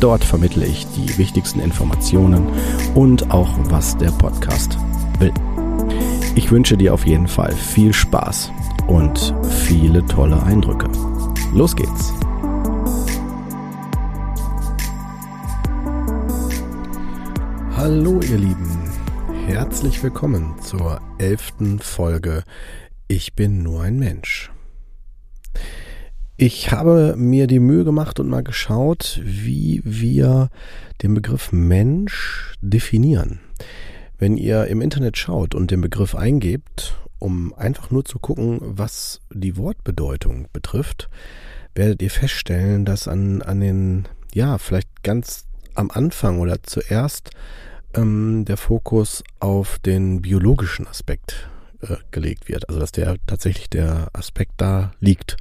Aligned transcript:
Dort 0.00 0.24
vermittle 0.24 0.66
ich 0.66 0.86
die 0.88 1.16
wichtigsten 1.16 1.60
Informationen 1.60 2.46
und 2.94 3.30
auch, 3.30 3.50
was 3.70 3.96
der 3.96 4.10
Podcast 4.10 4.78
will. 5.18 5.32
Ich 6.34 6.50
wünsche 6.50 6.76
dir 6.76 6.92
auf 6.92 7.06
jeden 7.06 7.28
Fall 7.28 7.52
viel 7.52 7.92
Spaß 7.94 8.52
und 8.88 9.34
viele 9.66 10.04
tolle 10.04 10.42
Eindrücke. 10.42 10.88
Los 11.54 11.74
geht's! 11.74 12.12
Hallo 17.74 18.20
ihr 18.20 18.38
Lieben, 18.38 18.90
herzlich 19.46 20.02
willkommen 20.02 20.60
zur 20.60 21.00
elften 21.18 21.78
Folge 21.78 22.42
Ich 23.08 23.34
bin 23.34 23.62
nur 23.62 23.82
ein 23.82 23.98
Mensch. 23.98 24.50
Ich 26.38 26.70
habe 26.70 27.14
mir 27.16 27.46
die 27.46 27.60
Mühe 27.60 27.84
gemacht 27.84 28.20
und 28.20 28.28
mal 28.28 28.42
geschaut, 28.42 29.22
wie 29.24 29.80
wir 29.86 30.50
den 31.02 31.14
Begriff 31.14 31.50
Mensch 31.50 32.52
definieren. 32.60 33.40
Wenn 34.18 34.36
ihr 34.36 34.66
im 34.66 34.82
Internet 34.82 35.16
schaut 35.16 35.54
und 35.54 35.70
den 35.70 35.80
Begriff 35.80 36.14
eingebt, 36.14 36.94
um 37.18 37.54
einfach 37.54 37.90
nur 37.90 38.04
zu 38.04 38.18
gucken, 38.18 38.58
was 38.60 39.22
die 39.32 39.56
Wortbedeutung 39.56 40.48
betrifft, 40.52 41.08
werdet 41.74 42.02
ihr 42.02 42.10
feststellen, 42.10 42.84
dass 42.84 43.08
an, 43.08 43.40
an 43.40 43.60
den, 43.60 44.08
ja, 44.34 44.58
vielleicht 44.58 45.02
ganz 45.02 45.46
am 45.74 45.90
Anfang 45.90 46.38
oder 46.40 46.62
zuerst 46.62 47.30
ähm, 47.94 48.44
der 48.44 48.58
Fokus 48.58 49.24
auf 49.40 49.78
den 49.78 50.20
biologischen 50.20 50.86
Aspekt 50.86 51.48
äh, 51.80 51.96
gelegt 52.10 52.48
wird. 52.48 52.68
Also 52.68 52.80
dass 52.80 52.92
der 52.92 53.16
tatsächlich 53.26 53.68
der 53.70 54.08
Aspekt 54.12 54.52
da 54.56 54.92
liegt. 55.00 55.36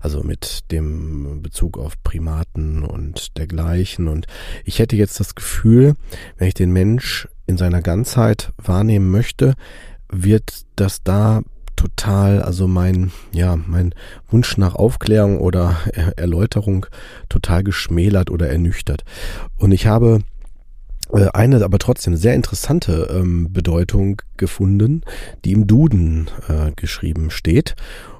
Also 0.00 0.22
mit 0.22 0.70
dem 0.70 1.42
Bezug 1.42 1.78
auf 1.78 2.02
Primaten 2.02 2.82
und 2.82 3.36
dergleichen. 3.38 4.08
Und 4.08 4.26
ich 4.64 4.78
hätte 4.78 4.96
jetzt 4.96 5.20
das 5.20 5.34
Gefühl, 5.34 5.94
wenn 6.36 6.48
ich 6.48 6.54
den 6.54 6.72
Mensch 6.72 7.28
in 7.46 7.56
seiner 7.56 7.82
Ganzheit 7.82 8.52
wahrnehmen 8.58 9.10
möchte, 9.10 9.54
wird 10.10 10.64
das 10.76 11.02
da 11.02 11.42
total, 11.76 12.42
also 12.42 12.66
mein, 12.66 13.12
ja, 13.32 13.56
mein 13.56 13.94
Wunsch 14.30 14.56
nach 14.56 14.74
Aufklärung 14.74 15.38
oder 15.38 15.76
Erläuterung 16.16 16.86
total 17.28 17.62
geschmälert 17.62 18.30
oder 18.30 18.48
ernüchtert. 18.48 19.04
Und 19.56 19.70
ich 19.72 19.86
habe 19.86 20.20
eine 21.10 21.64
aber 21.64 21.78
trotzdem 21.78 22.16
sehr 22.16 22.34
interessante 22.34 23.08
ähm, 23.10 23.52
Bedeutung 23.52 24.20
gefunden, 24.36 25.02
die 25.44 25.52
im 25.52 25.66
Duden 25.66 26.28
äh, 26.48 26.72
geschrieben 26.76 27.30
steht. 27.30 27.74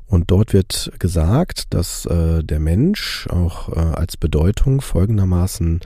Und 0.07 0.31
dort 0.31 0.55
wird 0.55 0.91
gesagt, 0.99 1.75
dass 1.75 2.07
äh, 2.07 2.43
der 2.43 2.61
Mensch 2.61 3.29
auch 3.29 3.69
äh, 3.69 3.79
als 3.79 4.17
Bedeutung 4.17 4.81
folgendermaßen 4.81 5.81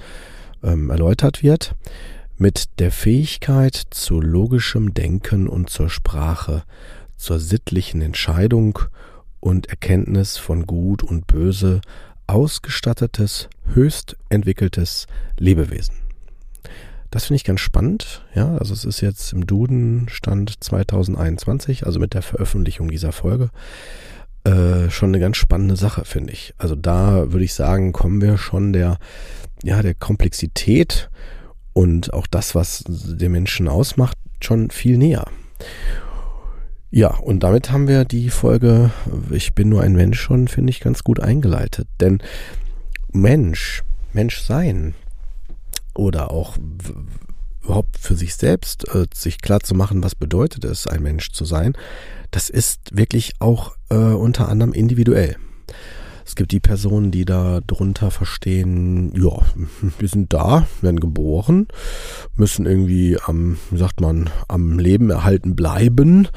ähm, 0.62 0.91
erläutert 0.91 1.43
wird, 1.43 1.75
mit 2.38 2.78
der 2.78 2.93
Fähigkeit 2.93 3.75
zu 3.91 4.21
logischem 4.21 4.94
Denken 4.94 5.48
und 5.48 5.71
zur 5.71 5.91
Sprache, 5.91 6.62
zur 7.16 7.41
sittlichen 7.41 8.00
Entscheidung 8.00 8.78
und 9.41 9.66
Erkenntnis 9.66 10.38
von 10.38 10.66
Gut 10.66 11.03
und 11.03 11.27
Böse 11.27 11.81
ausgestattetes, 12.28 13.48
höchst 13.75 14.16
entwickeltes 14.28 15.06
Lebewesen. 15.37 16.02
Das 17.12 17.27
finde 17.27 17.37
ich 17.37 17.45
ganz 17.45 17.61
spannend. 17.61 18.25
Ja, 18.34 18.56
also 18.56 18.73
es 18.73 18.87
ist 18.87 19.03
jetzt 19.03 19.34
im 19.34 19.47
Duden 19.47 20.06
Stand 20.09 20.65
2021, 20.65 21.84
also 21.84 22.00
mit 22.00 22.15
der 22.15 22.23
Veröffentlichung 22.23 22.89
dieser 22.91 23.12
Folge. 23.12 23.50
Äh, 24.45 24.89
schon 24.89 25.11
eine 25.11 25.21
ganz 25.21 25.37
spannende 25.37 25.77
Sache, 25.77 26.06
finde 26.06 26.33
ich. 26.33 26.55
Also 26.56 26.75
da 26.75 27.31
würde 27.31 27.45
ich 27.45 27.53
sagen, 27.53 27.93
kommen 27.93 28.22
wir 28.22 28.39
schon 28.39 28.72
der, 28.72 28.97
ja, 29.62 29.83
der 29.83 29.93
Komplexität 29.93 31.11
und 31.75 32.15
auch 32.15 32.27
das, 32.27 32.55
was 32.55 32.83
den 32.89 33.31
Menschen 33.31 33.69
ausmacht, 33.69 34.17
schon 34.41 34.71
viel 34.71 34.97
näher. 34.97 35.27
Ja, 36.91 37.09
und 37.09 37.43
damit 37.43 37.71
haben 37.71 37.89
wir 37.89 38.06
die 38.06 38.31
Folge 38.31 38.91
Ich 39.31 39.53
bin 39.53 39.69
nur 39.69 39.83
ein 39.83 39.93
Mensch 39.93 40.19
schon, 40.19 40.49
finde 40.49 40.71
ich, 40.71 40.81
ganz 40.81 41.05
gut 41.05 41.21
eingeleitet. 41.21 41.89
Denn 42.01 42.22
Mensch, 43.12 43.83
Mensch 44.15 44.41
sein, 44.41 44.95
oder 45.94 46.30
auch 46.30 46.56
überhaupt 47.62 47.98
für 47.98 48.14
sich 48.14 48.34
selbst 48.34 48.88
äh, 48.94 49.06
sich 49.14 49.41
klar 49.41 49.60
zu 49.60 49.75
machen, 49.75 50.03
was 50.03 50.14
bedeutet 50.14 50.64
es, 50.64 50.86
ein 50.86 51.03
Mensch 51.03 51.30
zu 51.32 51.44
sein, 51.44 51.75
das 52.30 52.50
ist 52.50 52.97
wirklich 52.97 53.34
auch 53.38 53.76
äh, 53.91 53.94
unter 53.94 54.48
anderem 54.48 54.72
individuell. 54.72 55.36
Es 56.25 56.36
gibt 56.36 56.53
die 56.53 56.60
Personen, 56.60 57.10
die 57.10 57.25
da 57.25 57.60
drunter 57.66 58.10
verstehen, 58.10 59.12
ja, 59.14 59.42
wir 59.98 60.08
sind 60.08 60.32
da, 60.32 60.66
werden 60.80 61.00
geboren, 61.00 61.69
müssen 62.36 62.66
irgendwie 62.66 63.19
am, 63.26 63.59
wie 63.70 63.78
sagt 63.78 64.00
man, 64.00 64.30
am 64.48 64.78
Leben 64.78 65.10
erhalten 65.10 65.56
bleiben, 65.56 66.28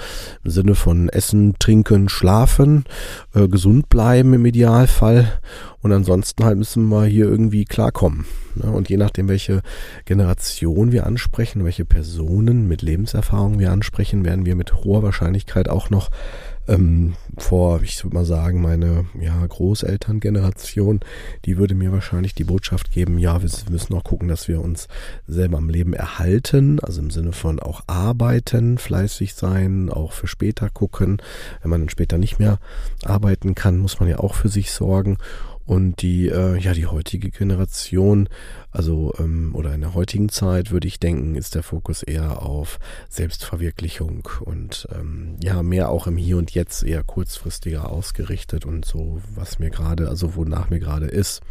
im 0.43 0.51
Sinne 0.51 0.75
von 0.75 1.09
Essen, 1.09 1.55
Trinken, 1.59 2.09
Schlafen, 2.09 2.85
äh, 3.33 3.47
gesund 3.47 3.89
bleiben 3.89 4.33
im 4.33 4.45
Idealfall 4.45 5.39
und 5.85 5.91
ansonsten 5.91 6.43
halt 6.43 6.57
müssen 6.57 6.89
wir 6.89 7.05
hier 7.05 7.25
irgendwie 7.25 7.63
klarkommen. 7.63 8.25
Ne? 8.55 8.71
Und 8.71 8.89
je 8.89 8.97
nachdem, 8.97 9.27
welche 9.27 9.61
Generation 10.05 10.91
wir 10.91 11.05
ansprechen, 11.05 11.63
welche 11.63 11.85
Personen 11.85 12.67
mit 12.67 12.81
Lebenserfahrung 12.81 13.59
wir 13.59 13.71
ansprechen, 13.71 14.25
werden 14.25 14.47
wir 14.47 14.55
mit 14.55 14.73
hoher 14.83 15.03
Wahrscheinlichkeit 15.03 15.69
auch 15.69 15.91
noch 15.91 16.09
ähm, 16.67 17.13
vor, 17.37 17.83
ich 17.83 18.03
würde 18.03 18.15
mal 18.15 18.25
sagen, 18.25 18.63
meine 18.63 19.05
ja, 19.21 19.45
Großelterngeneration, 19.45 21.01
die 21.45 21.59
würde 21.59 21.75
mir 21.75 21.91
wahrscheinlich 21.91 22.33
die 22.33 22.45
Botschaft 22.45 22.89
geben, 22.89 23.19
ja, 23.19 23.43
wir 23.43 23.49
müssen 23.69 23.93
auch 23.93 24.03
gucken, 24.03 24.27
dass 24.27 24.47
wir 24.47 24.61
uns 24.61 24.87
selber 25.27 25.59
am 25.59 25.69
Leben 25.69 25.93
erhalten, 25.93 26.79
also 26.79 26.99
im 26.99 27.11
Sinne 27.11 27.31
von 27.31 27.59
auch 27.59 27.83
arbeiten, 27.85 28.79
fleißig 28.79 29.35
sein, 29.35 29.91
auch 29.91 30.13
für 30.13 30.25
später 30.25 30.71
gucken. 30.71 31.21
Wenn 31.61 31.69
man 31.69 31.81
dann 31.81 31.89
später 31.89 32.17
nicht 32.17 32.39
mehr 32.39 32.57
arbeiten 33.03 33.53
kann, 33.53 33.77
muss 33.77 33.99
man 33.99 34.09
ja 34.09 34.17
auch 34.17 34.33
für 34.33 34.49
sich 34.49 34.71
sorgen. 34.71 35.19
Und 35.65 36.03
die, 36.03 36.27
äh, 36.27 36.57
ja, 36.57 36.73
die 36.73 36.85
heutige 36.85 37.31
Generation, 37.31 38.29
also 38.71 39.13
ähm, 39.17 39.55
oder 39.55 39.73
in 39.73 39.81
der 39.81 39.95
heutigen 39.95 40.29
Zeit, 40.29 40.69
würde 40.69 40.87
ich 40.87 40.99
denken, 40.99 41.35
ist 41.35 41.55
der 41.55 41.63
Fokus 41.63 42.03
eher 42.03 42.43
auf 42.43 42.77
Selbstverwirklichung 43.09 44.29
und 44.41 44.87
ähm, 44.93 45.37
ja, 45.41 45.63
mehr 45.63 45.89
auch 45.89 46.05
im 46.05 46.17
Hier 46.17 46.37
und 46.37 46.51
Jetzt 46.51 46.83
eher 46.83 47.03
kurzfristiger 47.03 47.89
ausgerichtet 47.89 48.65
und 48.65 48.85
so, 48.85 49.21
was 49.33 49.57
mir 49.57 49.71
gerade, 49.71 50.07
also 50.07 50.35
wonach 50.35 50.69
mir 50.69 50.79
gerade 50.79 51.07
ist. 51.07 51.41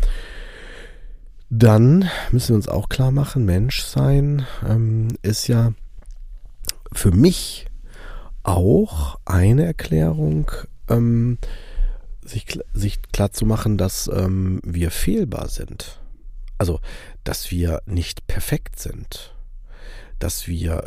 Dann 1.50 2.08
müssen 2.30 2.50
wir 2.50 2.56
uns 2.56 2.68
auch 2.68 2.88
klar 2.88 3.10
machen, 3.10 3.44
Menschsein 3.44 4.46
ähm, 4.66 5.08
ist 5.22 5.48
ja 5.48 5.72
für 6.92 7.10
mich 7.10 7.66
auch 8.44 9.18
eine 9.24 9.64
Erklärung, 9.64 10.50
ähm, 10.88 11.38
sich, 12.24 12.58
sich 12.72 13.02
klar 13.12 13.32
zu 13.32 13.46
machen, 13.46 13.78
dass 13.78 14.08
ähm, 14.12 14.60
wir 14.64 14.90
fehlbar 14.90 15.48
sind. 15.48 16.00
Also, 16.58 16.80
dass 17.24 17.50
wir 17.50 17.82
nicht 17.86 18.26
perfekt 18.26 18.78
sind. 18.78 19.33
Dass 20.24 20.48
wir 20.48 20.84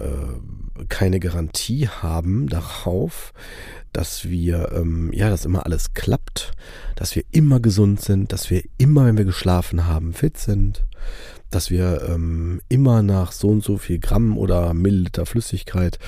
äh, 0.80 0.86
keine 0.90 1.20
Garantie 1.20 1.88
haben 1.88 2.48
darauf, 2.50 3.34
dass 3.94 4.28
wir, 4.28 4.72
ähm, 4.74 5.12
ja, 5.14 5.30
dass 5.30 5.46
immer 5.46 5.64
alles 5.64 5.94
klappt, 5.94 6.54
dass 6.96 7.16
wir 7.16 7.22
immer 7.30 7.60
gesund 7.60 8.02
sind, 8.02 8.34
dass 8.34 8.50
wir 8.50 8.64
immer, 8.80 9.06
wenn 9.06 9.16
wir 9.16 9.26
geschlafen 9.26 9.86
haben, 9.86 10.14
fit 10.14 10.40
sind, 10.40 10.88
dass 11.52 11.70
wir 11.70 12.02
ähm, 12.10 12.62
immer 12.68 13.04
nach 13.04 13.32
so 13.32 13.50
und 13.50 13.64
so 13.64 13.78
viel 13.78 14.00
Gramm 14.00 14.40
oder 14.40 14.74
Milliliter 14.74 15.28
Flüssigkeit 15.28 16.00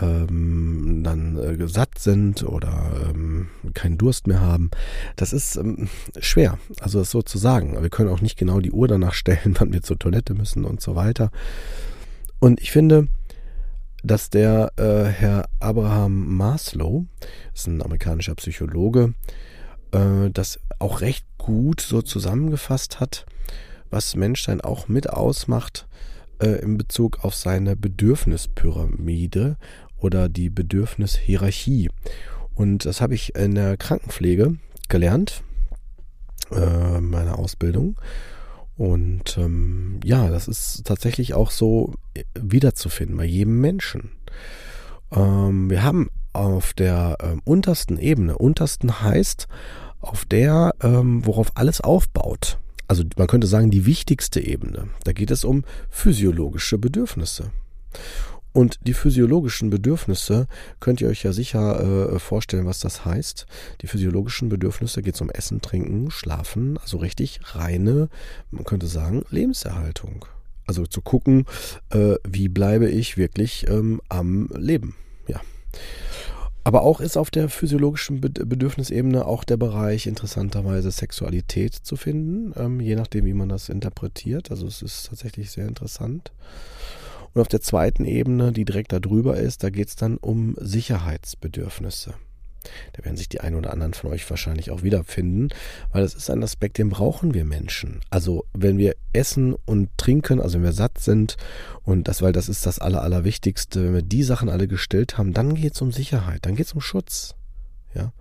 ähm, 0.00 1.00
dann 1.02 1.36
äh, 1.36 1.66
satt 1.66 1.98
sind 1.98 2.44
oder 2.44 2.92
ähm, 3.10 3.48
keinen 3.74 3.98
Durst 3.98 4.28
mehr 4.28 4.40
haben. 4.40 4.70
Das 5.16 5.32
ist 5.32 5.56
ähm, 5.56 5.88
schwer, 6.20 6.60
also 6.80 7.00
das 7.00 7.10
so 7.10 7.22
zu 7.22 7.38
sagen. 7.38 7.76
Wir 7.82 7.90
können 7.90 8.10
auch 8.10 8.20
nicht 8.20 8.38
genau 8.38 8.60
die 8.60 8.70
Uhr 8.70 8.86
danach 8.86 9.14
stellen, 9.14 9.56
wann 9.58 9.72
wir 9.72 9.82
zur 9.82 9.98
Toilette 9.98 10.34
müssen 10.34 10.64
und 10.64 10.80
so 10.80 10.94
weiter. 10.94 11.32
Und 12.40 12.60
ich 12.60 12.70
finde, 12.70 13.08
dass 14.02 14.30
der 14.30 14.72
äh, 14.76 15.04
Herr 15.04 15.48
Abraham 15.60 16.36
Maslow, 16.36 17.06
ist 17.54 17.66
ein 17.66 17.82
amerikanischer 17.82 18.34
Psychologe, 18.36 19.14
äh, 19.92 20.30
das 20.32 20.60
auch 20.78 21.00
recht 21.00 21.26
gut 21.36 21.80
so 21.80 22.02
zusammengefasst 22.02 23.00
hat 23.00 23.26
was 23.90 24.16
Menschsein 24.16 24.60
auch 24.60 24.88
mit 24.88 25.10
ausmacht 25.10 25.86
äh, 26.40 26.60
in 26.60 26.76
Bezug 26.76 27.24
auf 27.24 27.34
seine 27.34 27.76
Bedürfnispyramide 27.76 29.56
oder 29.98 30.28
die 30.28 30.50
Bedürfnishierarchie. 30.50 31.90
Und 32.54 32.84
das 32.84 33.00
habe 33.00 33.14
ich 33.14 33.34
in 33.34 33.54
der 33.54 33.76
Krankenpflege 33.76 34.56
gelernt, 34.88 35.42
äh, 36.50 37.00
meiner 37.00 37.38
Ausbildung. 37.38 37.98
Und 38.78 39.36
ähm, 39.38 39.98
ja, 40.04 40.30
das 40.30 40.46
ist 40.46 40.84
tatsächlich 40.84 41.34
auch 41.34 41.50
so 41.50 41.94
äh, 42.14 42.22
wiederzufinden 42.40 43.16
bei 43.16 43.24
jedem 43.24 43.60
Menschen. 43.60 44.12
Ähm, 45.10 45.68
wir 45.68 45.82
haben 45.82 46.08
auf 46.32 46.74
der 46.74 47.16
ähm, 47.20 47.42
untersten 47.44 47.98
Ebene, 47.98 48.38
untersten 48.38 49.00
heißt 49.00 49.48
auf 50.00 50.24
der, 50.24 50.76
ähm, 50.80 51.26
worauf 51.26 51.56
alles 51.56 51.80
aufbaut. 51.80 52.58
Also 52.86 53.02
man 53.16 53.26
könnte 53.26 53.48
sagen, 53.48 53.72
die 53.72 53.84
wichtigste 53.84 54.40
Ebene. 54.40 54.88
Da 55.02 55.12
geht 55.12 55.32
es 55.32 55.44
um 55.44 55.64
physiologische 55.90 56.78
Bedürfnisse. 56.78 57.50
Und 58.58 58.80
die 58.82 58.92
physiologischen 58.92 59.70
Bedürfnisse 59.70 60.48
könnt 60.80 61.00
ihr 61.00 61.06
euch 61.06 61.22
ja 61.22 61.32
sicher 61.32 62.14
äh, 62.14 62.18
vorstellen, 62.18 62.66
was 62.66 62.80
das 62.80 63.04
heißt. 63.04 63.46
Die 63.82 63.86
physiologischen 63.86 64.48
Bedürfnisse 64.48 65.00
geht 65.00 65.14
es 65.14 65.20
um 65.20 65.30
Essen, 65.30 65.62
Trinken, 65.62 66.10
Schlafen, 66.10 66.76
also 66.78 66.96
richtig 66.96 67.38
reine, 67.54 68.08
man 68.50 68.64
könnte 68.64 68.88
sagen, 68.88 69.24
Lebenserhaltung. 69.30 70.24
Also 70.66 70.86
zu 70.86 71.02
gucken, 71.02 71.46
äh, 71.90 72.16
wie 72.26 72.48
bleibe 72.48 72.88
ich 72.90 73.16
wirklich 73.16 73.68
ähm, 73.68 74.00
am 74.08 74.48
Leben. 74.56 74.96
Ja. 75.28 75.40
Aber 76.64 76.82
auch 76.82 77.00
ist 77.00 77.16
auf 77.16 77.30
der 77.30 77.48
physiologischen 77.48 78.20
Bedürfnisebene 78.20 79.24
auch 79.24 79.44
der 79.44 79.56
Bereich 79.56 80.08
interessanterweise 80.08 80.90
Sexualität 80.90 81.74
zu 81.74 81.94
finden, 81.94 82.52
ähm, 82.56 82.80
je 82.80 82.96
nachdem, 82.96 83.24
wie 83.24 83.34
man 83.34 83.50
das 83.50 83.68
interpretiert. 83.68 84.50
Also 84.50 84.66
es 84.66 84.82
ist 84.82 85.06
tatsächlich 85.10 85.52
sehr 85.52 85.68
interessant. 85.68 86.32
Und 87.34 87.40
auf 87.40 87.48
der 87.48 87.60
zweiten 87.60 88.04
Ebene, 88.04 88.52
die 88.52 88.64
direkt 88.64 88.92
darüber 88.92 89.36
ist, 89.36 89.62
da 89.62 89.70
geht 89.70 89.88
es 89.88 89.96
dann 89.96 90.16
um 90.16 90.54
Sicherheitsbedürfnisse. 90.58 92.14
Da 92.92 93.04
werden 93.04 93.16
sich 93.16 93.28
die 93.28 93.40
einen 93.40 93.56
oder 93.56 93.72
anderen 93.72 93.94
von 93.94 94.10
euch 94.10 94.28
wahrscheinlich 94.28 94.70
auch 94.70 94.82
wiederfinden, 94.82 95.48
weil 95.92 96.02
das 96.02 96.14
ist 96.14 96.30
ein 96.30 96.42
Aspekt, 96.42 96.78
den 96.78 96.90
brauchen 96.90 97.34
wir 97.34 97.44
Menschen. 97.44 98.00
Also 98.10 98.44
wenn 98.52 98.78
wir 98.78 98.94
essen 99.12 99.54
und 99.64 99.90
trinken, 99.96 100.40
also 100.40 100.58
wenn 100.58 100.64
wir 100.64 100.72
satt 100.72 100.98
sind 100.98 101.36
und 101.84 102.08
das, 102.08 102.20
weil 102.20 102.32
das 102.32 102.48
ist 102.48 102.66
das 102.66 102.78
Aller, 102.78 103.02
Allerwichtigste, 103.02 103.84
wenn 103.84 103.94
wir 103.94 104.02
die 104.02 104.22
Sachen 104.22 104.48
alle 104.48 104.68
gestellt 104.68 105.18
haben, 105.18 105.32
dann 105.32 105.54
geht 105.54 105.74
es 105.74 105.80
um 105.80 105.92
Sicherheit, 105.92 106.46
dann 106.46 106.56
geht 106.56 106.66
es 106.66 106.72
um 106.72 106.80
Schutz. 106.80 107.34
Ja. 107.94 108.12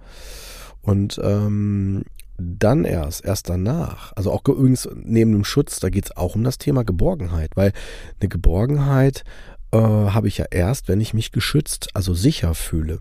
Und 0.82 1.20
ähm, 1.24 2.06
dann 2.38 2.86
erst, 2.86 3.26
erst 3.26 3.50
danach, 3.50 4.14
also 4.16 4.32
auch 4.32 4.48
übrigens 4.48 4.88
neben 4.96 5.32
dem 5.32 5.44
Schutz, 5.44 5.80
da 5.80 5.90
geht 5.90 6.06
es 6.06 6.18
auch 6.18 6.36
um 6.36 6.44
das 6.44 6.58
Thema 6.58 6.84
Geborgenheit, 6.84 7.52
weil 7.56 7.74
eine 8.20 8.30
Geborgenheit 8.30 9.24
äh, 9.72 9.78
habe 9.78 10.28
ich 10.28 10.38
ja 10.38 10.46
erst, 10.50 10.88
wenn 10.88 11.02
ich 11.02 11.14
mich 11.14 11.32
geschützt, 11.32 11.90
also 11.94 12.14
sicher 12.14 12.54
fühle. 12.54 13.00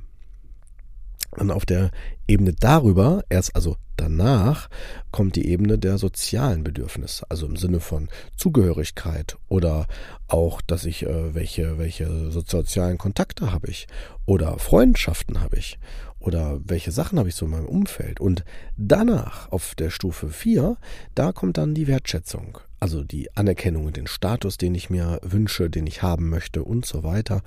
Und 1.33 1.51
auf 1.51 1.67
der 1.67 1.91
Ebene 2.27 2.55
darüber, 2.55 3.23
erst 3.29 3.55
also 3.55 3.77
danach, 3.97 4.69
kommt 5.11 5.37
die 5.37 5.49
Ebene 5.49 5.79
der 5.79 5.99
sozialen 5.99 6.65
Bedürfnisse, 6.65 7.27
also 7.29 7.47
im 7.47 7.57
Sinne 7.57 7.81
von 7.81 8.09
Zugehörigkeit 8.37 9.37
oder 9.49 9.87
auch, 10.29 10.61
dass 10.63 10.85
ich, 10.87 11.05
äh, 11.05 11.35
welche, 11.35 11.79
welche 11.79 12.31
sozialen 12.31 12.97
Kontakte 12.97 13.53
habe 13.53 13.69
ich 13.69 13.87
oder 14.25 14.59
Freundschaften 14.59 15.41
habe 15.41 15.59
ich 15.59 15.79
oder 16.27 16.61
welche 16.65 16.91
Sachen 16.91 17.19
habe 17.19 17.29
ich 17.29 17.37
so 17.37 17.47
in 17.47 17.53
meinem 17.53 17.67
Umfeld. 17.67 18.21
Und 18.21 18.45
danach, 18.77 19.51
auf 19.53 19.75
der 19.77 19.91
Stufe 19.91 20.29
4, 20.29 20.77
da 21.15 21.33
kommt 21.33 21.57
dann 21.57 21.75
die 21.75 21.87
Wertschätzung. 21.87 22.59
Also 22.81 23.05
die 23.05 23.35
Anerkennung 23.37 23.87
und 23.87 23.97
den 23.97 24.09
Status, 24.09 24.59
den 24.59 24.75
ich 24.75 24.91
mir 24.91 25.21
wünsche, 25.23 25.71
den 25.71 25.87
ich 25.87 26.03
haben 26.03 26.29
möchte 26.29 26.65
und 26.65 26.85
so 26.85 27.05
weiter. 27.05 27.43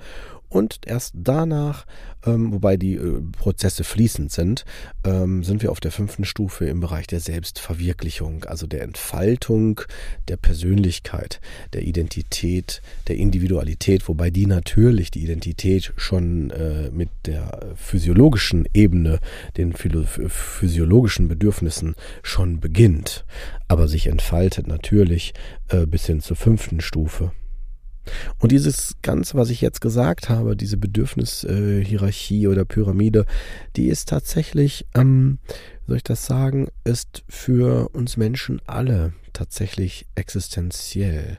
Und 0.50 0.80
erst 0.84 1.14
danach, 1.16 1.86
ähm, 2.26 2.52
wobei 2.52 2.76
die 2.76 2.96
äh, 2.96 3.22
Prozesse 3.38 3.84
fließend 3.84 4.32
sind, 4.32 4.64
ähm, 5.04 5.44
sind 5.44 5.62
wir 5.62 5.70
auf 5.70 5.78
der 5.78 5.92
fünften 5.92 6.24
Stufe 6.24 6.66
im 6.66 6.80
Bereich 6.80 7.06
der 7.06 7.20
Selbstverwirklichung, 7.20 8.44
also 8.44 8.66
der 8.66 8.82
Entfaltung 8.82 9.80
der 10.26 10.36
Persönlichkeit, 10.36 11.40
der 11.72 11.82
Identität, 11.82 12.82
der 13.06 13.16
Individualität, 13.16 14.08
wobei 14.08 14.30
die 14.30 14.46
natürlich 14.46 15.12
die 15.12 15.22
Identität 15.22 15.92
schon 15.96 16.50
äh, 16.50 16.90
mit 16.90 17.10
der 17.26 17.76
physiologischen 17.76 18.66
Ebene, 18.74 19.20
den 19.56 19.72
physiologischen 19.72 21.28
Bedürfnissen 21.28 21.94
schon 22.24 22.58
beginnt, 22.58 23.24
aber 23.68 23.86
sich 23.86 24.08
entfaltet 24.08 24.66
natürlich 24.66 25.32
äh, 25.68 25.86
bis 25.86 26.06
hin 26.06 26.20
zur 26.20 26.36
fünften 26.36 26.80
Stufe. 26.80 27.30
Und 28.38 28.52
dieses 28.52 28.96
Ganze, 29.02 29.36
was 29.36 29.50
ich 29.50 29.60
jetzt 29.60 29.80
gesagt 29.80 30.28
habe, 30.28 30.56
diese 30.56 30.76
Bedürfnishierarchie 30.76 32.48
oder 32.48 32.64
Pyramide, 32.64 33.26
die 33.76 33.88
ist 33.88 34.08
tatsächlich, 34.08 34.86
ähm, 34.94 35.38
soll 35.86 35.98
ich 35.98 36.04
das 36.04 36.26
sagen, 36.26 36.68
ist 36.84 37.24
für 37.28 37.88
uns 37.90 38.16
Menschen 38.16 38.60
alle 38.66 39.12
tatsächlich 39.32 40.06
existenziell. 40.14 41.38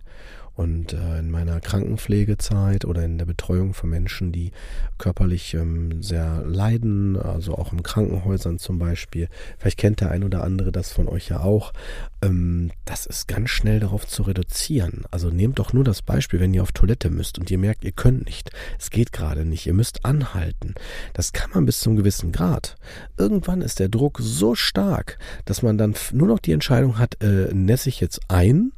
Und 0.62 0.94
äh, 0.94 1.18
in 1.18 1.32
meiner 1.32 1.60
Krankenpflegezeit 1.60 2.86
oder 2.86 3.04
in 3.04 3.18
der 3.18 3.26
Betreuung 3.26 3.74
von 3.74 3.90
Menschen, 3.90 4.32
die 4.32 4.52
körperlich 5.00 5.56
ähm, 5.56 6.04
sehr 6.04 6.44
leiden, 6.46 7.18
also 7.18 7.56
auch 7.56 7.74
in 7.74 7.82
Krankenhäusern 7.82 8.60
zum 8.60 8.78
Beispiel, 8.78 9.28
vielleicht 9.58 9.80
kennt 9.80 10.02
der 10.02 10.12
ein 10.12 10.24
oder 10.24 10.44
andere 10.44 10.72
das 10.72 10.92
von 10.92 11.08
euch 11.08 11.30
ja 11.30 11.40
auch, 11.40 11.74
ähm, 12.22 12.72
das 12.86 13.08
ist 13.08 13.28
ganz 13.28 13.50
schnell 13.50 13.80
darauf 13.80 14.06
zu 14.06 14.22
reduzieren. 14.22 15.06
Also 15.10 15.32
nehmt 15.32 15.58
doch 15.58 15.74
nur 15.74 15.84
das 15.84 16.04
Beispiel, 16.04 16.40
wenn 16.40 16.54
ihr 16.54 16.62
auf 16.62 16.74
Toilette 16.74 17.10
müsst 17.10 17.40
und 17.40 17.50
ihr 17.50 17.58
merkt, 17.58 17.84
ihr 17.84 17.92
könnt 17.92 18.26
nicht, 18.26 18.52
es 18.78 18.92
geht 18.92 19.12
gerade 19.12 19.46
nicht, 19.46 19.66
ihr 19.66 19.74
müsst 19.74 20.06
anhalten. 20.06 20.76
Das 21.14 21.34
kann 21.34 21.50
man 21.56 21.66
bis 21.66 21.80
zum 21.80 21.96
gewissen 21.96 22.32
Grad. 22.32 22.76
Irgendwann 23.18 23.64
ist 23.64 23.80
der 23.80 23.90
Druck 23.90 24.20
so 24.22 24.54
stark, 24.54 25.18
dass 25.46 25.64
man 25.64 25.80
dann 25.80 25.96
nur 26.14 26.28
noch 26.28 26.40
die 26.40 26.52
Entscheidung 26.52 27.00
hat, 27.00 27.20
äh, 27.24 27.52
nässe 27.52 27.90
ich 27.90 28.00
jetzt 28.00 28.22
ein 28.28 28.74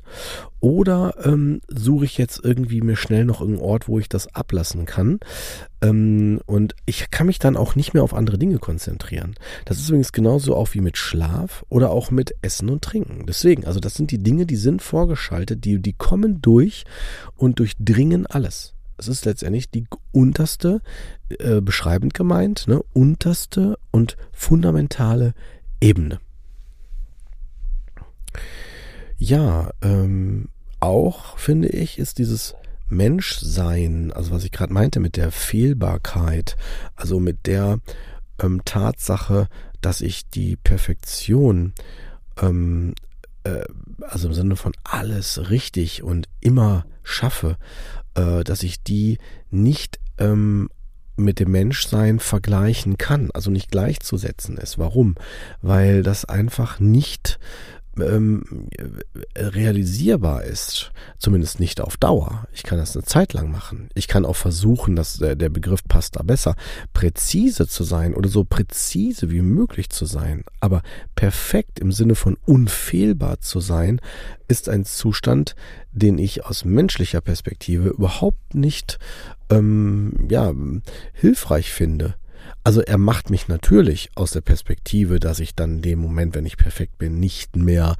oder 0.59 1.15
ähm, 1.25 1.61
suche 1.67 2.05
ich 2.05 2.17
jetzt 2.17 2.39
irgendwie 2.43 2.81
mir 2.81 2.95
schnell 2.95 3.25
noch 3.25 3.41
einen 3.41 3.57
Ort, 3.57 3.87
wo 3.87 3.99
ich 3.99 4.07
das 4.07 4.33
ablassen 4.33 4.85
kann. 4.85 5.19
Ähm, 5.81 6.39
und 6.45 6.75
ich 6.85 7.11
kann 7.11 7.27
mich 7.27 7.39
dann 7.39 7.57
auch 7.57 7.75
nicht 7.75 7.93
mehr 7.93 8.03
auf 8.03 8.13
andere 8.13 8.37
Dinge 8.37 8.59
konzentrieren. 8.59 9.35
Das 9.65 9.77
ist 9.77 9.89
übrigens 9.89 10.11
genauso 10.11 10.55
auch 10.55 10.73
wie 10.73 10.81
mit 10.81 10.97
Schlaf 10.97 11.65
oder 11.69 11.91
auch 11.91 12.11
mit 12.11 12.33
Essen 12.41 12.69
und 12.69 12.83
Trinken. 12.83 13.25
Deswegen, 13.25 13.65
also 13.65 13.79
das 13.79 13.95
sind 13.95 14.11
die 14.11 14.23
Dinge, 14.23 14.45
die 14.45 14.55
sind 14.55 14.81
vorgeschaltet, 14.81 15.65
die, 15.65 15.81
die 15.81 15.93
kommen 15.93 16.41
durch 16.41 16.85
und 17.35 17.59
durchdringen 17.59 18.25
alles. 18.25 18.73
Es 18.97 19.07
ist 19.07 19.25
letztendlich 19.25 19.69
die 19.69 19.85
unterste, 20.11 20.81
äh, 21.39 21.61
beschreibend 21.61 22.13
gemeint, 22.13 22.67
ne, 22.67 22.81
unterste 22.93 23.77
und 23.91 24.15
fundamentale 24.31 25.33
Ebene. 25.81 26.19
Ja, 29.25 29.69
ähm, 29.81 30.49
auch 30.81 31.37
finde 31.37 31.69
ich, 31.69 31.97
ist 31.97 32.17
dieses 32.17 32.55
Menschsein, 32.89 34.11
also 34.11 34.31
was 34.31 34.43
ich 34.43 34.51
gerade 34.51 34.73
meinte 34.73 34.99
mit 34.99 35.15
der 35.15 35.31
Fehlbarkeit, 35.31 36.57
also 36.97 37.21
mit 37.21 37.47
der 37.47 37.79
ähm, 38.41 38.65
Tatsache, 38.65 39.47
dass 39.79 40.01
ich 40.01 40.27
die 40.27 40.57
Perfektion, 40.57 41.71
ähm, 42.41 42.95
äh, 43.45 43.63
also 44.01 44.27
im 44.27 44.33
Sinne 44.33 44.57
von 44.57 44.73
alles 44.83 45.49
richtig 45.49 46.03
und 46.03 46.27
immer 46.41 46.85
schaffe, 47.01 47.55
äh, 48.15 48.43
dass 48.43 48.61
ich 48.61 48.83
die 48.83 49.19
nicht 49.49 50.01
ähm, 50.17 50.67
mit 51.15 51.39
dem 51.39 51.51
Menschsein 51.51 52.19
vergleichen 52.19 52.97
kann, 52.97 53.31
also 53.33 53.51
nicht 53.51 53.71
gleichzusetzen 53.71 54.57
ist. 54.57 54.79
Warum? 54.79 55.15
Weil 55.61 56.03
das 56.03 56.25
einfach 56.25 56.81
nicht 56.81 57.39
ähm, 57.99 58.43
realisierbar 59.35 60.43
ist, 60.43 60.91
zumindest 61.17 61.59
nicht 61.59 61.81
auf 61.81 61.97
Dauer. 61.97 62.47
Ich 62.53 62.63
kann 62.63 62.77
das 62.77 62.95
eine 62.95 63.05
Zeit 63.05 63.33
lang 63.33 63.51
machen. 63.51 63.89
Ich 63.93 64.07
kann 64.07 64.25
auch 64.25 64.35
versuchen, 64.35 64.95
dass 64.95 65.17
der, 65.17 65.35
der 65.35 65.49
Begriff 65.49 65.83
passt 65.83 66.15
da 66.15 66.23
besser, 66.23 66.55
präzise 66.93 67.67
zu 67.67 67.83
sein 67.83 68.13
oder 68.13 68.29
so 68.29 68.43
präzise 68.43 69.29
wie 69.29 69.41
möglich 69.41 69.89
zu 69.89 70.05
sein. 70.05 70.43
Aber 70.59 70.81
perfekt 71.15 71.79
im 71.79 71.91
Sinne 71.91 72.15
von 72.15 72.37
unfehlbar 72.45 73.39
zu 73.39 73.59
sein, 73.59 74.01
ist 74.47 74.69
ein 74.69 74.85
Zustand, 74.85 75.55
den 75.91 76.17
ich 76.17 76.45
aus 76.45 76.65
menschlicher 76.65 77.21
Perspektive 77.21 77.89
überhaupt 77.89 78.55
nicht 78.55 78.99
ähm, 79.49 80.27
ja, 80.29 80.53
hilfreich 81.13 81.71
finde. 81.71 82.15
Also 82.63 82.81
er 82.81 82.97
macht 82.97 83.29
mich 83.29 83.47
natürlich 83.47 84.09
aus 84.15 84.31
der 84.31 84.41
Perspektive, 84.41 85.19
dass 85.19 85.39
ich 85.39 85.55
dann 85.55 85.77
in 85.77 85.81
dem 85.81 85.99
Moment, 85.99 86.35
wenn 86.35 86.45
ich 86.45 86.57
perfekt 86.57 86.97
bin, 86.97 87.19
nicht 87.19 87.55
mehr 87.55 87.95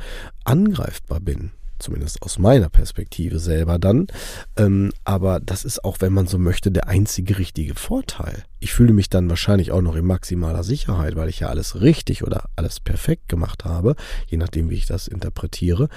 angreifbar 0.46 1.20
bin. 1.20 1.52
zumindest 1.84 2.22
aus 2.24 2.40
meiner 2.40 2.70
Perspektive 2.70 3.40
selber 3.40 3.78
dann. 3.78 4.08
Ähm, 4.56 4.92
aber 5.04 5.40
das 5.40 5.66
ist 5.66 5.84
auch, 5.84 5.98
wenn 6.00 6.14
man 6.14 6.28
so 6.28 6.38
möchte, 6.38 6.72
der 6.72 6.88
einzige 6.88 7.38
richtige 7.38 7.76
Vorteil. 7.76 8.44
Ich 8.60 8.74
fühle 8.74 8.94
mich 8.94 9.10
dann 9.10 9.30
wahrscheinlich 9.30 9.72
auch 9.72 9.82
noch 9.82 9.96
in 9.96 10.06
maximaler 10.06 10.64
Sicherheit, 10.64 11.16
weil 11.16 11.30
ich 11.30 11.42
ja 11.42 11.50
alles 11.50 11.82
richtig 11.82 12.24
oder 12.24 12.46
alles 12.56 12.80
perfekt 12.80 13.30
gemacht 13.30 13.66
habe, 13.66 13.96
je 14.28 14.38
nachdem, 14.38 14.70
wie 14.70 14.76
ich 14.76 14.86
das 14.86 15.08
interpretiere. 15.08 15.90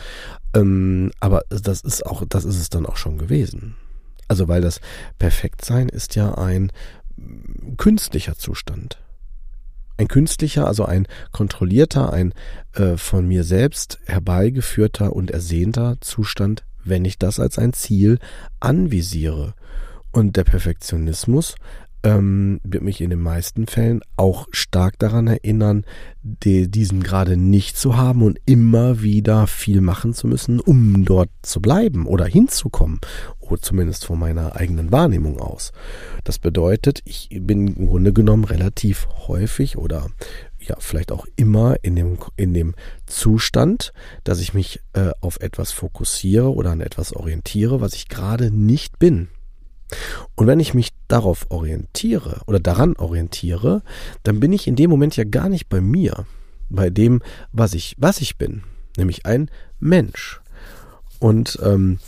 Ähm, 0.55 1.13
aber 1.21 1.43
das 1.49 1.83
ist 1.83 2.05
auch, 2.05 2.25
das 2.29 2.45
ist 2.45 2.61
es 2.61 2.69
dann 2.69 2.87
auch 2.87 2.97
schon 2.97 3.17
gewesen. 3.19 3.77
Also, 4.29 4.49
weil 4.49 4.61
das 4.61 4.81
Perfektsein 5.21 5.89
ist 5.89 6.17
ja 6.17 6.35
ein 6.35 6.73
künstlicher 7.77 8.37
Zustand. 8.37 8.99
Ein 9.99 10.09
künstlicher, 10.09 10.67
also 10.67 10.85
ein 10.85 11.07
kontrollierter, 11.33 12.13
ein 12.13 12.35
äh, 12.75 12.97
von 12.97 13.27
mir 13.27 13.45
selbst 13.45 13.99
herbeigeführter 14.05 15.15
und 15.15 15.31
ersehnter 15.31 15.97
Zustand, 16.01 16.65
wenn 16.85 17.05
ich 17.05 17.19
das 17.19 17.41
als 17.41 17.59
ein 17.59 17.73
Ziel 17.73 18.19
anvisiere. 18.61 19.55
Und 20.13 20.37
der 20.37 20.45
Perfektionismus 20.45 21.57
ähm, 22.07 22.61
wird 22.63 22.85
mich 22.85 23.01
in 23.01 23.11
den 23.11 23.21
meisten 23.21 23.67
Fällen 23.67 24.01
auch 24.17 24.47
stark 24.53 24.97
daran 25.01 25.27
erinnern, 25.27 25.85
die, 26.23 26.71
diesen 26.71 27.03
gerade 27.03 27.37
nicht 27.37 27.77
zu 27.77 27.97
haben 27.97 28.23
und 28.23 28.39
immer 28.47 29.03
wieder 29.03 29.49
viel 29.49 29.81
machen 29.81 30.15
zu 30.15 30.29
müssen, 30.29 30.61
um 30.61 31.05
dort 31.05 31.31
zu 31.43 31.61
bleiben 31.61 32.07
oder 32.07 32.25
hinzukommen. 32.25 33.01
Oder 33.41 33.61
zumindest 33.61 34.07
von 34.07 34.21
meiner 34.21 34.55
eigenen 34.55 34.93
Wahrnehmung 34.93 35.41
aus. 35.41 35.73
Das 36.23 36.39
bedeutet, 36.39 37.01
ich 37.05 37.29
bin 37.41 37.67
im 37.75 37.87
Grunde 37.89 38.13
genommen 38.13 38.45
relativ 38.45 39.09
häufig 39.27 39.77
oder 39.77 40.07
ja, 40.61 40.77
vielleicht 40.79 41.11
auch 41.11 41.27
immer 41.35 41.77
in 41.83 41.97
dem, 41.97 42.19
in 42.37 42.55
dem 42.55 42.75
Zustand, 43.07 43.93
dass 44.23 44.41
ich 44.41 44.55
mich 44.55 44.81
äh, 44.93 45.11
auf 45.21 45.41
etwas 45.41 45.73
fokussiere 45.73 46.53
oder 46.53 46.71
an 46.71 46.81
etwas 46.81 47.15
orientiere, 47.15 47.81
was 47.81 47.95
ich 47.95 48.09
gerade 48.09 48.53
nicht 48.53 49.01
bin. 49.01 49.29
Und 50.35 50.47
wenn 50.47 50.61
ich 50.61 50.75
mich 50.75 50.91
darauf 51.09 51.47
orientiere 51.51 52.41
oder 52.47 52.59
daran 52.59 52.97
orientiere, 52.97 53.83
dann 54.23 54.41
bin 54.41 54.53
ich 54.53 54.67
in 54.67 54.77
dem 54.77 54.91
Moment 54.91 55.17
ja 55.17 55.25
gar 55.25 55.49
nicht 55.49 55.69
bei 55.69 55.81
mir, 55.81 56.27
bei 56.69 56.91
dem, 56.91 57.23
was 57.53 57.75
ich, 57.75 57.95
was 57.99 58.21
ich 58.21 58.37
bin, 58.37 58.63
nämlich 58.97 59.27
ein 59.27 59.51
Mensch. 59.79 60.41
Und 61.21 61.59
ähm, 61.63 61.99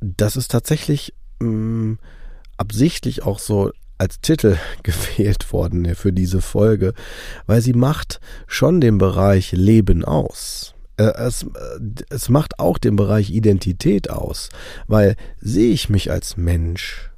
das 0.00 0.36
ist 0.36 0.50
tatsächlich 0.50 1.14
ähm, 1.40 1.98
absichtlich 2.56 3.22
auch 3.22 3.38
so 3.38 3.72
als 3.96 4.20
Titel 4.20 4.56
gewählt 4.82 5.52
worden 5.52 5.94
für 5.94 6.12
diese 6.12 6.40
Folge, 6.40 6.94
weil 7.46 7.60
sie 7.60 7.72
macht 7.74 8.20
schon 8.46 8.80
den 8.80 8.98
Bereich 8.98 9.52
Leben 9.52 10.04
aus. 10.04 10.74
Äh, 10.98 11.12
es, 11.16 11.44
äh, 11.44 11.46
es 12.10 12.28
macht 12.28 12.58
auch 12.58 12.78
den 12.78 12.96
Bereich 12.96 13.30
Identität 13.30 14.10
aus, 14.10 14.50
weil 14.86 15.16
sehe 15.40 15.72
ich 15.72 15.88
mich 15.88 16.10
als 16.10 16.36
Mensch 16.36 17.10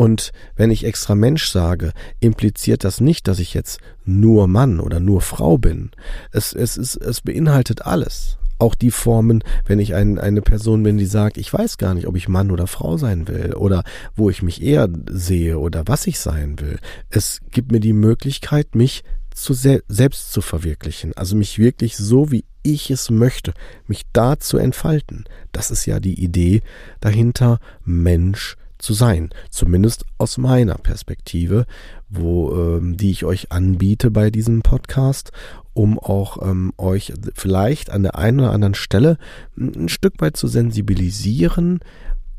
und 0.00 0.32
wenn 0.56 0.70
ich 0.70 0.84
extra 0.84 1.14
Mensch 1.14 1.50
sage, 1.50 1.92
impliziert 2.20 2.84
das 2.84 3.02
nicht, 3.02 3.28
dass 3.28 3.38
ich 3.38 3.52
jetzt 3.52 3.80
nur 4.06 4.48
Mann 4.48 4.80
oder 4.80 4.98
nur 4.98 5.20
Frau 5.20 5.58
bin. 5.58 5.90
Es, 6.32 6.54
es, 6.54 6.78
ist, 6.78 6.96
es 6.96 7.20
beinhaltet 7.20 7.84
alles. 7.84 8.38
Auch 8.58 8.74
die 8.74 8.90
Formen, 8.90 9.44
wenn 9.66 9.78
ich 9.78 9.94
ein, 9.94 10.18
eine 10.18 10.40
Person 10.40 10.84
bin, 10.84 10.96
die 10.96 11.04
sagt, 11.04 11.36
ich 11.36 11.52
weiß 11.52 11.76
gar 11.76 11.92
nicht, 11.92 12.06
ob 12.06 12.16
ich 12.16 12.28
Mann 12.28 12.50
oder 12.50 12.66
Frau 12.66 12.96
sein 12.96 13.28
will 13.28 13.52
oder 13.52 13.84
wo 14.16 14.30
ich 14.30 14.42
mich 14.42 14.62
eher 14.62 14.88
sehe 15.10 15.58
oder 15.58 15.82
was 15.86 16.06
ich 16.06 16.18
sein 16.18 16.58
will. 16.60 16.78
Es 17.10 17.40
gibt 17.50 17.70
mir 17.70 17.80
die 17.80 17.92
Möglichkeit, 17.92 18.74
mich 18.74 19.04
zu 19.34 19.52
se 19.52 19.82
selbst 19.86 20.32
zu 20.32 20.40
verwirklichen. 20.40 21.12
Also 21.14 21.36
mich 21.36 21.58
wirklich 21.58 21.98
so, 21.98 22.30
wie 22.30 22.46
ich 22.62 22.90
es 22.90 23.10
möchte, 23.10 23.52
mich 23.86 24.02
da 24.12 24.38
zu 24.38 24.58
entfalten. 24.58 25.24
Das 25.52 25.70
ist 25.70 25.86
ja 25.86 26.00
die 26.00 26.22
Idee 26.22 26.62
dahinter, 27.00 27.58
Mensch 27.84 28.56
zu 28.78 28.94
sein. 28.94 29.30
Zumindest 29.50 30.04
aus 30.18 30.38
meiner 30.38 30.74
Perspektive, 30.74 31.66
wo, 32.08 32.52
ähm, 32.52 32.96
die 32.96 33.10
ich 33.10 33.24
euch 33.24 33.52
anbiete 33.52 34.10
bei 34.10 34.30
diesem 34.30 34.62
Podcast, 34.62 35.32
um 35.74 35.98
auch 35.98 36.42
ähm, 36.42 36.72
euch 36.78 37.12
vielleicht 37.34 37.90
an 37.90 38.02
der 38.02 38.16
einen 38.16 38.40
oder 38.40 38.52
anderen 38.52 38.74
Stelle 38.74 39.18
ein 39.56 39.88
Stück 39.88 40.20
weit 40.20 40.36
zu 40.36 40.48
sensibilisieren 40.48 41.80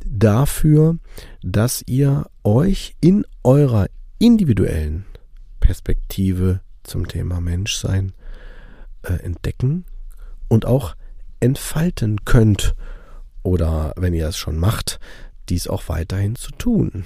dafür, 0.05 0.97
dass 1.43 1.83
ihr 1.85 2.25
euch 2.43 2.95
in 3.01 3.25
eurer 3.43 3.87
individuellen 4.19 5.05
Perspektive 5.59 6.61
zum 6.83 7.07
Thema 7.07 7.39
Menschsein 7.39 8.13
äh, 9.03 9.13
entdecken 9.13 9.85
und 10.51 10.65
auch 10.65 10.95
entfalten 11.39 12.25
könnt. 12.25 12.75
Oder 13.41 13.93
wenn 13.95 14.13
ihr 14.13 14.27
es 14.27 14.37
schon 14.37 14.59
macht, 14.59 14.99
dies 15.47 15.67
auch 15.67 15.87
weiterhin 15.87 16.35
zu 16.35 16.51
tun. 16.51 17.05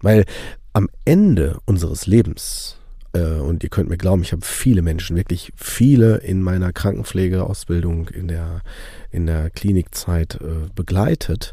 Weil 0.00 0.24
am 0.72 0.88
Ende 1.04 1.58
unseres 1.66 2.06
Lebens, 2.06 2.78
äh, 3.12 3.20
und 3.20 3.62
ihr 3.62 3.68
könnt 3.68 3.90
mir 3.90 3.98
glauben, 3.98 4.22
ich 4.22 4.32
habe 4.32 4.44
viele 4.44 4.80
Menschen, 4.80 5.14
wirklich 5.14 5.52
viele 5.56 6.16
in 6.16 6.42
meiner 6.42 6.72
Krankenpflegeausbildung 6.72 8.08
in 8.08 8.28
der, 8.28 8.62
in 9.10 9.26
der 9.26 9.50
Klinikzeit 9.50 10.40
äh, 10.40 10.70
begleitet, 10.74 11.52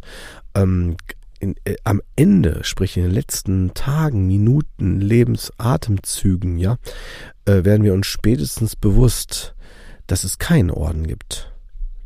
ähm, 0.55 0.95
in, 1.39 1.55
äh, 1.65 1.75
am 1.83 2.01
Ende, 2.15 2.63
sprich 2.63 2.95
in 2.95 3.03
den 3.03 3.11
letzten 3.11 3.73
Tagen, 3.73 4.27
Minuten, 4.27 5.01
Lebensatemzügen, 5.01 6.57
ja, 6.57 6.77
äh, 7.43 7.65
werden 7.65 7.83
wir 7.83 7.93
uns 7.93 8.07
spätestens 8.07 8.77
bewusst, 8.77 9.55
dass 10.07 10.23
es 10.23 10.37
keinen 10.37 10.71
Orden 10.71 11.07
gibt. 11.07 11.51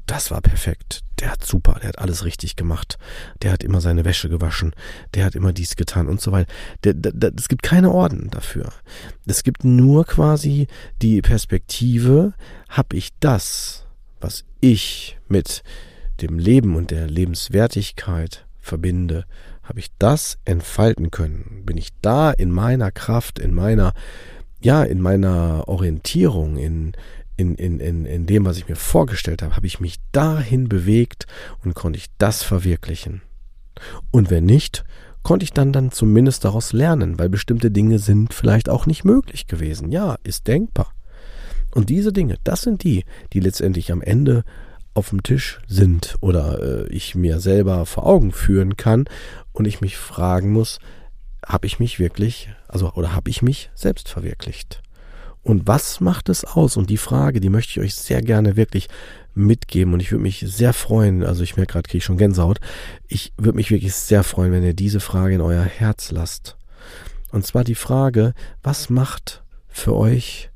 Das 0.08 0.32
war 0.32 0.40
perfekt. 0.42 1.02
Der 1.20 1.32
hat 1.32 1.46
super, 1.46 1.80
der 1.82 1.90
hat 1.90 2.00
alles 2.00 2.24
richtig 2.24 2.56
gemacht. 2.56 2.98
Der 3.42 3.52
hat 3.52 3.64
immer 3.64 3.82
seine 3.82 4.06
Wäsche 4.06 4.30
gewaschen. 4.30 4.74
Der 5.14 5.26
hat 5.26 5.36
immer 5.36 5.52
dies 5.52 5.76
getan 5.76 6.08
und 6.08 6.22
so 6.22 6.32
weiter. 6.32 6.52
Es 7.36 7.50
gibt 7.50 7.62
keine 7.62 7.92
Orden 7.92 8.30
dafür. 8.30 8.72
Es 9.26 9.44
gibt 9.44 9.66
nur 9.66 10.06
quasi 10.06 10.68
die 11.02 11.22
Perspektive, 11.22 12.34
habe 12.70 12.96
ich 12.96 13.10
das, 13.20 13.86
was 14.22 14.46
ich 14.62 15.18
mit 15.28 15.62
dem 16.22 16.40
Leben 16.40 16.76
und 16.76 16.90
der 16.90 17.08
Lebenswertigkeit 17.08 18.46
verbinde, 18.60 19.26
habe 19.64 19.80
ich 19.80 19.90
das 20.00 20.38
entfalten 20.46 21.12
können? 21.12 21.64
Bin 21.66 21.78
ich 21.78 21.90
da 22.02 22.32
in 22.32 22.52
meiner 22.52 22.92
Kraft, 22.92 23.40
in 23.40 23.54
meiner, 23.54 23.94
ja, 24.62 24.84
in 24.84 25.02
meiner 25.02 25.68
Orientierung, 25.68 26.56
in, 26.58 26.94
in, 27.38 27.56
in, 27.56 27.80
in, 27.80 28.06
in 28.06 28.26
dem, 28.26 28.46
was 28.46 28.58
ich 28.58 28.68
mir 28.68 28.76
vorgestellt 28.76 29.42
habe, 29.42 29.56
habe 29.56 29.68
ich 29.68 29.80
mich 29.80 29.98
dahin 30.12 30.68
bewegt 30.68 31.28
und 31.64 31.76
konnte 31.76 31.98
ich 31.98 32.08
das 32.18 32.44
verwirklichen. 32.44 33.22
Und 34.12 34.30
wenn 34.30 34.46
nicht, 34.46 34.84
konnte 35.24 35.44
ich 35.44 35.54
dann 35.54 35.72
dann 35.72 35.92
zumindest 35.92 36.46
daraus 36.46 36.74
lernen, 36.74 37.20
weil 37.20 37.30
bestimmte 37.30 37.70
Dinge 37.70 38.00
sind 38.00 38.34
vielleicht 38.34 38.70
auch 38.70 38.86
nicht 38.86 39.04
möglich 39.04 39.48
gewesen. 39.48 39.92
Ja, 39.92 40.18
ist 40.24 40.48
denkbar. 40.48 40.94
Und 41.76 41.90
diese 41.90 42.12
Dinge, 42.12 42.38
das 42.44 42.62
sind 42.62 42.84
die, 42.84 43.06
die 43.34 43.40
letztendlich 43.40 43.92
am 43.92 44.02
Ende 44.02 44.44
auf 44.94 45.10
dem 45.10 45.22
Tisch 45.22 45.60
sind 45.68 46.16
oder 46.22 46.88
äh, 46.88 46.88
ich 46.88 47.14
mir 47.14 47.40
selber 47.40 47.86
vor 47.86 48.08
Augen 48.08 48.32
führen 48.32 48.78
kann 48.78 49.06
und 49.52 49.66
ich 49.66 49.80
mich 49.80 49.96
fragen 49.98 50.52
muss, 50.52 50.80
habe 51.46 51.68
ich 51.68 51.80
mich 51.80 52.00
wirklich, 52.00 52.50
also 52.68 52.94
oder 52.94 53.14
habe 53.14 53.30
ich 53.30 53.44
mich 53.44 53.70
selbst 53.76 54.10
verwirklicht? 54.10 54.82
Und 55.48 55.66
was 55.66 56.02
macht 56.02 56.28
es 56.28 56.44
aus? 56.44 56.76
Und 56.76 56.90
die 56.90 56.98
Frage, 56.98 57.40
die 57.40 57.48
möchte 57.48 57.72
ich 57.72 57.80
euch 57.80 57.96
sehr 57.96 58.22
gerne 58.22 58.58
wirklich 58.58 58.90
mitgeben 59.34 59.94
und 59.94 60.02
ich 60.02 60.12
würde 60.12 60.24
mich 60.24 60.44
sehr 60.46 60.74
freuen, 60.74 61.24
also 61.24 61.42
ich 61.42 61.56
merke 61.56 61.72
gerade, 61.72 61.88
kriege 61.88 62.00
ich 62.00 62.04
schon 62.04 62.18
Gänsehaut, 62.18 62.60
ich 63.08 63.32
würde 63.38 63.56
mich 63.56 63.72
wirklich 63.72 63.94
sehr 63.94 64.24
freuen, 64.24 64.52
wenn 64.52 64.66
ihr 64.66 64.74
diese 64.74 65.00
Frage 65.00 65.36
in 65.36 65.40
euer 65.40 65.64
Herz 65.64 66.12
lasst. 66.12 66.58
Und 67.32 67.46
zwar 67.46 67.64
die 67.64 67.76
Frage, 67.76 68.34
was 68.62 68.90
macht 68.90 69.42
für 69.70 69.96
euch 69.96 70.50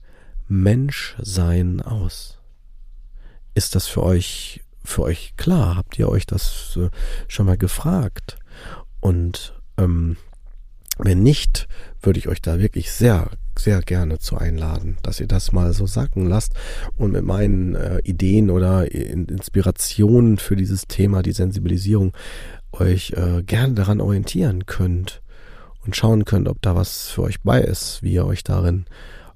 Menschsein 0.49 1.79
aus? 1.79 2.39
Ist 3.53 3.75
das 3.75 3.87
für 3.87 4.03
euch, 4.03 4.59
für 4.83 5.03
euch 5.03 5.37
klar? 5.37 5.77
Habt 5.77 5.97
ihr 5.99 6.09
euch 6.09 6.25
das 6.25 6.77
äh, 6.77 6.89
schon 7.29 7.45
mal 7.45 7.57
gefragt? 7.57 8.39
Und 8.99 9.53
ähm, 9.77 10.17
wenn 10.97 11.23
nicht, 11.23 11.69
würde 12.01 12.19
ich 12.19 12.27
euch 12.27 12.41
da 12.41 12.59
wirklich 12.59 12.91
sehr, 12.91 13.31
sehr 13.63 13.81
gerne 13.81 14.19
zu 14.19 14.37
einladen, 14.37 14.97
dass 15.03 15.19
ihr 15.19 15.27
das 15.27 15.51
mal 15.51 15.73
so 15.73 15.87
sacken 15.87 16.27
lasst 16.27 16.53
und 16.97 17.11
mit 17.11 17.23
meinen 17.23 17.75
äh, 17.75 17.99
Ideen 18.03 18.49
oder 18.49 18.91
Inspirationen 18.91 20.37
für 20.37 20.55
dieses 20.55 20.87
Thema, 20.87 21.21
die 21.21 21.31
Sensibilisierung, 21.31 22.13
euch 22.71 23.13
äh, 23.13 23.43
gerne 23.43 23.73
daran 23.73 24.01
orientieren 24.01 24.65
könnt 24.65 25.21
und 25.85 25.95
schauen 25.95 26.25
könnt, 26.25 26.47
ob 26.47 26.61
da 26.61 26.75
was 26.75 27.09
für 27.09 27.23
euch 27.23 27.41
bei 27.41 27.61
ist, 27.61 28.01
wie 28.03 28.13
ihr 28.13 28.25
euch 28.25 28.43
darin 28.43 28.85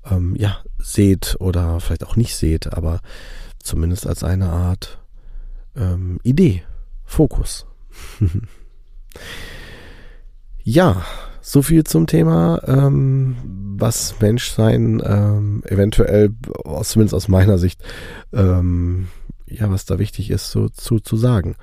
ähm, 0.09 0.35
ja 0.37 0.59
seht 0.79 1.35
oder 1.39 1.79
vielleicht 1.79 2.05
auch 2.05 2.15
nicht 2.15 2.35
seht, 2.35 2.71
aber 2.73 3.01
Zumindest 3.65 4.05
als 4.05 4.23
eine 4.23 4.51
Art 4.51 4.99
ähm, 5.75 6.19
Idee, 6.21 6.61
Fokus. 7.03 7.65
ja, 10.63 11.03
so 11.45 11.61
viel 11.61 11.83
zum 11.83 12.07
Thema, 12.07 12.59
ähm, 12.65 13.35
was 13.77 14.15
Menschsein 14.19 15.01
ähm, 15.05 15.61
eventuell, 15.67 16.31
zumindest 16.81 17.13
aus 17.13 17.27
meiner 17.27 17.59
Sicht, 17.59 17.83
ähm, 18.33 19.09
ja, 19.47 19.69
was 19.69 19.85
da 19.85 19.99
wichtig 19.99 20.31
ist, 20.31 20.49
so 20.49 20.69
zu, 20.69 20.99
zu 20.99 21.17
sagen. 21.17 21.55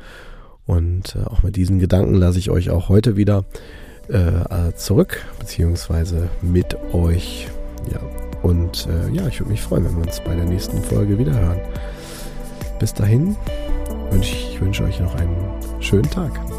Und 0.67 1.17
äh, 1.17 1.25
auch 1.25 1.43
mit 1.43 1.57
diesen 1.57 1.81
Gedanken 1.81 2.15
lasse 2.15 2.39
ich 2.39 2.51
euch 2.51 2.71
auch 2.71 2.89
heute 2.89 3.17
wieder 3.17 3.45
äh, 4.07 4.73
zurück, 4.77 5.25
beziehungsweise 5.41 6.29
mit 6.43 6.77
euch. 6.93 7.49
Ja, 7.91 8.01
und 8.43 8.87
äh, 8.87 9.13
ja, 9.13 9.27
ich 9.27 9.41
würde 9.41 9.51
mich 9.51 9.63
freuen, 9.63 9.85
wenn 9.85 9.97
wir 9.97 10.03
uns 10.03 10.21
bei 10.21 10.37
der 10.37 10.45
nächsten 10.45 10.81
Folge 10.81 11.19
wieder 11.19 11.35
hören. 11.35 11.61
Bis 12.79 12.95
dahin 12.95 13.37
wünsche 14.11 14.33
ich 14.33 14.61
wünsche 14.61 14.85
euch 14.85 15.01
noch 15.01 15.17
einen 15.17 15.37
schönen 15.81 16.09
Tag. 16.09 16.52